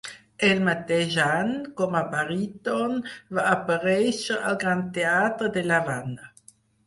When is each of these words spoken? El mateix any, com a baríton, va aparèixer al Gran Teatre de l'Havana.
El 0.45 0.61
mateix 0.67 1.17
any, 1.25 1.51
com 1.81 1.97
a 1.99 2.01
baríton, 2.15 2.95
va 3.39 3.45
aparèixer 3.51 4.39
al 4.53 4.57
Gran 4.67 4.81
Teatre 4.99 5.51
de 5.59 5.67
l'Havana. 5.69 6.33